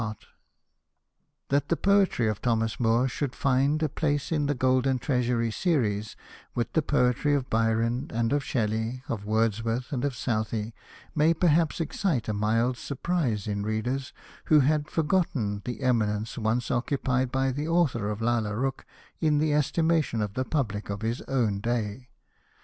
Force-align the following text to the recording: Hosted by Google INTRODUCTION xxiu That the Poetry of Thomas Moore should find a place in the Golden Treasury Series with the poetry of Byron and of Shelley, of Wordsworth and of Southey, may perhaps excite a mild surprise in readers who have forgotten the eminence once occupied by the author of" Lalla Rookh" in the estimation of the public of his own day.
Hosted 0.01 0.15
by 0.17 0.17
Google 0.17 0.25
INTRODUCTION 0.57 1.27
xxiu 1.27 1.49
That 1.49 1.69
the 1.69 1.77
Poetry 1.77 2.27
of 2.27 2.41
Thomas 2.41 2.79
Moore 2.79 3.07
should 3.07 3.35
find 3.35 3.83
a 3.83 3.87
place 3.87 4.31
in 4.31 4.47
the 4.47 4.55
Golden 4.55 4.97
Treasury 4.97 5.51
Series 5.51 6.15
with 6.55 6.73
the 6.73 6.81
poetry 6.81 7.35
of 7.35 7.51
Byron 7.51 8.09
and 8.11 8.33
of 8.33 8.43
Shelley, 8.43 9.03
of 9.07 9.25
Wordsworth 9.25 9.91
and 9.93 10.03
of 10.03 10.15
Southey, 10.15 10.73
may 11.13 11.35
perhaps 11.35 11.79
excite 11.79 12.27
a 12.27 12.33
mild 12.33 12.77
surprise 12.77 13.47
in 13.47 13.61
readers 13.61 14.11
who 14.45 14.61
have 14.61 14.87
forgotten 14.87 15.61
the 15.65 15.81
eminence 15.83 16.35
once 16.35 16.71
occupied 16.71 17.31
by 17.31 17.51
the 17.51 17.67
author 17.67 18.09
of" 18.09 18.21
Lalla 18.23 18.55
Rookh" 18.55 18.83
in 19.21 19.37
the 19.37 19.53
estimation 19.53 20.19
of 20.19 20.33
the 20.33 20.45
public 20.45 20.89
of 20.89 21.03
his 21.03 21.21
own 21.27 21.59
day. 21.59 22.09